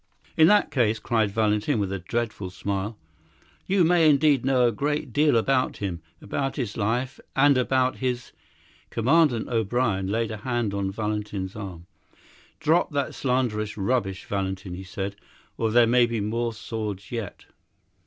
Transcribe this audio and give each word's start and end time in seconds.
"In 0.35 0.47
that 0.47 0.71
case," 0.71 0.97
cried 0.97 1.29
Valentin, 1.29 1.79
with 1.79 1.91
a 1.91 1.99
dreadful 1.99 2.49
smile, 2.49 2.97
"you 3.67 3.83
may 3.83 4.09
indeed 4.09 4.43
know 4.43 4.67
a 4.67 4.71
great 4.71 5.13
deal 5.13 5.37
about 5.37 5.77
him. 5.77 6.01
About 6.23 6.55
his 6.55 6.75
life 6.75 7.19
and 7.35 7.55
about 7.55 7.97
his" 7.97 8.31
Commandant 8.89 9.47
O'Brien 9.47 10.07
laid 10.07 10.31
a 10.31 10.37
hand 10.37 10.73
on 10.73 10.89
Valentin's 10.91 11.55
arm. 11.55 11.85
"Drop 12.59 12.89
that 12.93 13.13
slanderous 13.13 13.77
rubbish, 13.77 14.25
Valentin," 14.25 14.73
he 14.73 14.83
said, 14.83 15.17
"or 15.55 15.69
there 15.69 15.85
may 15.85 16.07
be 16.07 16.19
more 16.19 16.51
swords 16.51 17.11
yet." 17.11 17.45